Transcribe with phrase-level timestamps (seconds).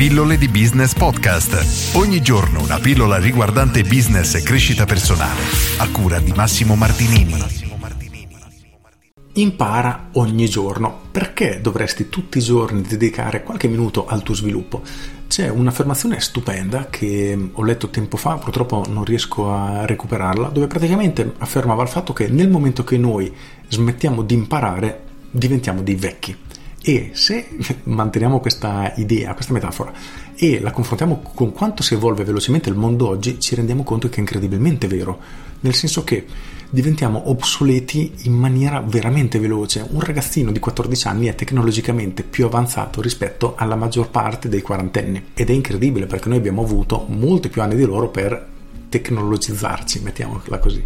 [0.00, 1.94] Pillole di Business Podcast.
[1.94, 5.42] Ogni giorno una pillola riguardante business e crescita personale.
[5.76, 7.34] A cura di Massimo Martinini.
[9.34, 11.00] Impara ogni giorno.
[11.10, 14.80] Perché dovresti tutti i giorni dedicare qualche minuto al tuo sviluppo?
[15.28, 21.34] C'è un'affermazione stupenda che ho letto tempo fa, purtroppo non riesco a recuperarla, dove praticamente
[21.36, 23.30] affermava il fatto che nel momento che noi
[23.68, 26.48] smettiamo di imparare diventiamo dei vecchi.
[26.82, 27.46] E se
[27.84, 29.92] manteniamo questa idea, questa metafora,
[30.34, 34.16] e la confrontiamo con quanto si evolve velocemente il mondo oggi, ci rendiamo conto che
[34.16, 35.20] è incredibilmente vero,
[35.60, 36.24] nel senso che
[36.70, 39.86] diventiamo obsoleti in maniera veramente veloce.
[39.90, 45.32] Un ragazzino di 14 anni è tecnologicamente più avanzato rispetto alla maggior parte dei quarantenni
[45.34, 48.46] ed è incredibile perché noi abbiamo avuto molti più anni di loro per
[48.88, 50.82] tecnologizzarci, mettiamola così.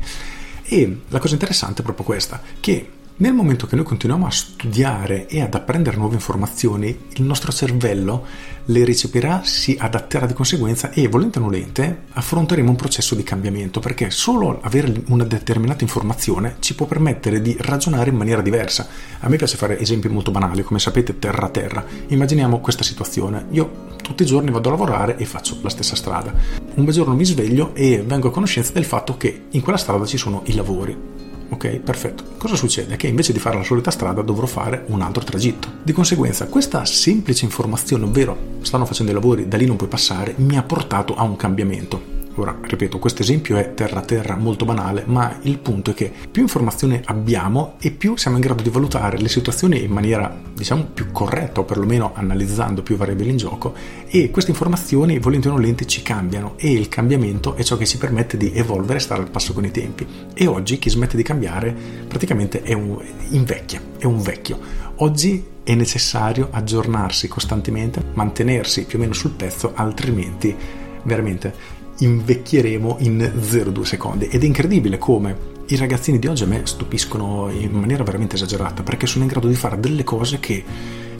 [0.64, 5.28] E la cosa interessante è proprio questa, che nel momento che noi continuiamo a studiare
[5.28, 8.26] e ad apprendere nuove informazioni, il nostro cervello
[8.64, 13.78] le riceverà, si adatterà di conseguenza e, volente o nolente, affronteremo un processo di cambiamento
[13.78, 18.88] perché solo avere una determinata informazione ci può permettere di ragionare in maniera diversa.
[19.20, 21.84] A me piace fare esempi molto banali, come sapete, terra a terra.
[22.08, 23.46] Immaginiamo questa situazione.
[23.50, 26.34] Io tutti i giorni vado a lavorare e faccio la stessa strada.
[26.74, 30.04] Un bel giorno mi sveglio e vengo a conoscenza del fatto che in quella strada
[30.04, 32.24] ci sono i lavori Ok, perfetto.
[32.38, 32.96] Cosa succede?
[32.96, 35.68] Che invece di fare la solita strada dovrò fare un altro tragitto.
[35.82, 40.34] Di conseguenza, questa semplice informazione, ovvero stanno facendo i lavori, da lì non puoi passare,
[40.38, 42.22] mi ha portato a un cambiamento.
[42.36, 47.00] Ora, ripeto, questo esempio è terra-terra molto banale, ma il punto è che più informazione
[47.04, 51.60] abbiamo e più siamo in grado di valutare le situazioni in maniera, diciamo, più corretta
[51.60, 53.72] o perlomeno analizzando più variabili in gioco
[54.08, 57.98] e queste informazioni, volenti o nolenti, ci cambiano e il cambiamento è ciò che ci
[57.98, 60.04] permette di evolvere e stare al passo con i tempi.
[60.34, 61.72] E oggi chi smette di cambiare
[62.08, 64.58] praticamente è un invecchia, è un vecchio.
[64.96, 73.18] Oggi è necessario aggiornarsi costantemente, mantenersi più o meno sul pezzo, altrimenti veramente invecchieremo in
[73.18, 74.26] 0,2 secondi.
[74.26, 78.82] Ed è incredibile come i ragazzini di oggi a me stupiscono in maniera veramente esagerata
[78.82, 80.64] perché sono in grado di fare delle cose che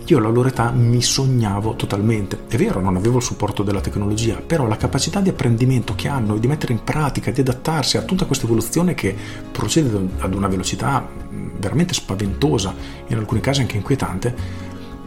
[0.07, 2.41] io alla loro età mi sognavo totalmente.
[2.47, 6.37] È vero, non avevo il supporto della tecnologia, però la capacità di apprendimento che hanno,
[6.37, 9.17] di mettere in pratica, di adattarsi a tutta questa evoluzione che
[9.51, 11.09] procede ad una velocità
[11.57, 12.75] veramente spaventosa,
[13.07, 14.35] in alcuni casi anche inquietante,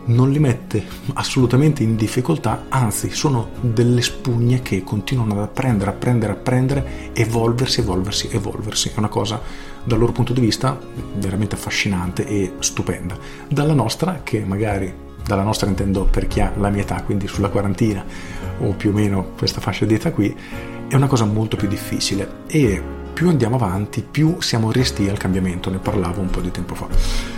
[0.08, 6.32] non li mette assolutamente in difficoltà, anzi sono delle spugne che continuano ad apprendere, apprendere,
[6.34, 8.90] apprendere, evolversi, evolversi, evolversi.
[8.90, 9.42] È una cosa
[9.84, 10.80] dal loro punto di vista
[11.16, 13.18] veramente affascinante e stupenda.
[13.50, 17.50] Dalla nostra, che magari dalla nostra intendo per chi ha la mia età, quindi sulla
[17.50, 18.04] quarantina
[18.60, 20.36] o più o meno questa fascia di età qui,
[20.88, 22.82] è una cosa molto più difficile e
[23.14, 27.37] più andiamo avanti, più siamo resti al cambiamento, ne parlavo un po' di tempo fa.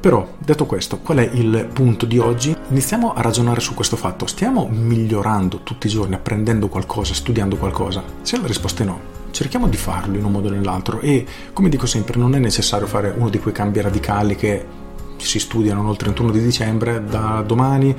[0.00, 2.56] Però, detto questo, qual è il punto di oggi?
[2.70, 4.26] Iniziamo a ragionare su questo fatto.
[4.26, 8.02] Stiamo migliorando tutti i giorni, apprendendo qualcosa, studiando qualcosa?
[8.22, 8.98] Se la risposta è no,
[9.30, 12.86] cerchiamo di farlo in un modo o nell'altro e, come dico sempre, non è necessario
[12.86, 14.64] fare uno di quei cambi radicali che
[15.18, 17.94] si studiano il 31 di dicembre, da domani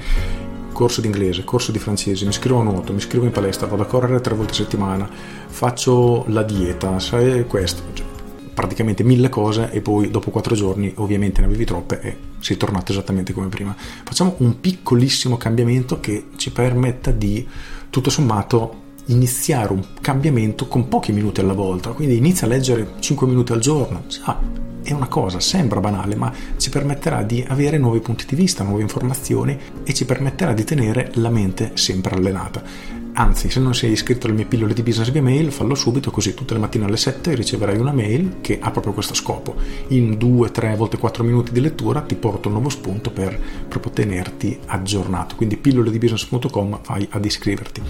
[0.74, 3.84] corso di inglese, corso di francese, mi iscrivo a nuoto, mi iscrivo in palestra, vado
[3.84, 5.08] a correre tre volte a settimana,
[5.48, 8.11] faccio la dieta, sai questo.
[8.54, 12.92] Praticamente mille cose e poi dopo quattro giorni ovviamente ne avevi troppe e sei tornato
[12.92, 13.76] esattamente come prima.
[13.76, 17.48] Facciamo un piccolissimo cambiamento che ci permetta di
[17.90, 23.28] tutto sommato iniziare un cambiamento con pochi minuti alla volta, quindi inizia a leggere 5
[23.28, 24.40] minuti al giorno, già
[24.84, 28.82] è una cosa, sembra banale, ma ci permetterà di avere nuovi punti di vista, nuove
[28.82, 33.01] informazioni e ci permetterà di tenere la mente sempre allenata.
[33.14, 36.34] Anzi, se non sei iscritto alle mie pillole di business via mail, fallo subito così
[36.34, 39.56] tutte le mattine alle 7 riceverai una mail che ha proprio questo scopo.
[39.90, 43.92] In 2, 3 volte 4 minuti di lettura ti porto un nuovo spunto per proprio
[43.92, 45.36] tenerti aggiornato.
[45.36, 47.82] Quindi pillole di business.com vai ad iscriverti.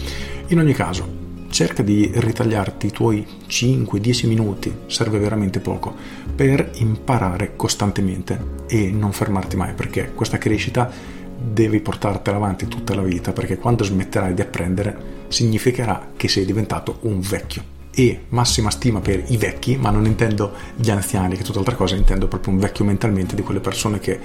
[0.47, 5.93] In ogni caso, cerca di ritagliarti i tuoi 5-10 minuti, serve veramente poco,
[6.35, 13.01] per imparare costantemente e non fermarti mai perché questa crescita devi portartela avanti tutta la
[13.01, 17.79] vita perché quando smetterai di apprendere significherà che sei diventato un vecchio.
[17.93, 21.95] E massima stima per i vecchi, ma non intendo gli anziani, che è tutt'altra cosa,
[21.95, 24.17] intendo proprio un vecchio mentalmente di quelle persone che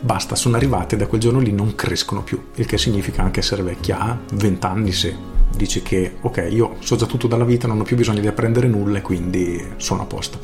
[0.00, 3.40] basta, sono arrivate e da quel giorno lì non crescono più, il che significa anche
[3.40, 5.14] essere vecchia a 20 anni se
[5.54, 8.66] dici che ok, io so già tutto dalla vita, non ho più bisogno di apprendere
[8.66, 10.40] nulla e quindi sono a posto.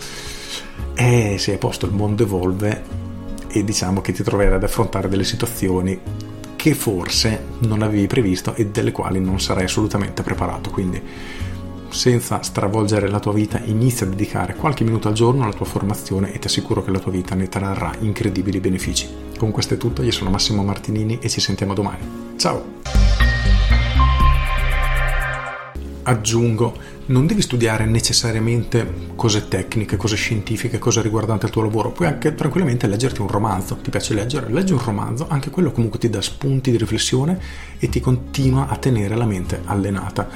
[0.94, 3.06] E se è a posto il mondo evolve
[3.48, 6.00] e diciamo che ti troverai ad affrontare delle situazioni
[6.56, 10.70] che forse non avevi previsto e delle quali non sarai assolutamente preparato.
[10.70, 11.00] Quindi,
[11.88, 16.32] senza stravolgere la tua vita, inizia a dedicare qualche minuto al giorno alla tua formazione
[16.32, 19.08] e ti assicuro che la tua vita ne trarrà incredibili benefici.
[19.38, 22.34] Con questo è tutto, io sono Massimo Martinini e ci sentiamo domani.
[22.36, 22.76] Ciao!
[26.08, 26.74] aggiungo,
[27.08, 32.34] non devi studiare necessariamente cose tecniche, cose scientifiche, cose riguardanti il tuo lavoro, puoi anche
[32.34, 36.20] tranquillamente leggerti un romanzo, ti piace leggere, leggi un romanzo, anche quello comunque ti dà
[36.20, 37.40] spunti di riflessione
[37.78, 40.28] e ti continua a tenere la mente allenata.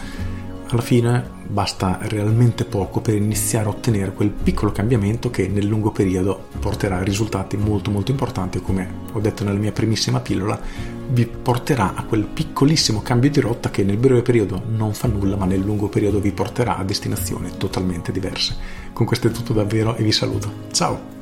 [0.69, 5.91] Alla fine basta realmente poco per iniziare a ottenere quel piccolo cambiamento che nel lungo
[5.91, 10.59] periodo porterà risultati molto molto importanti come ho detto nella mia primissima pillola
[11.12, 15.37] vi porterà a quel piccolissimo cambio di rotta che nel breve periodo non fa nulla
[15.37, 18.56] ma nel lungo periodo vi porterà a destinazioni totalmente diverse.
[18.93, 20.50] Con questo è tutto davvero e vi saluto.
[20.73, 21.22] Ciao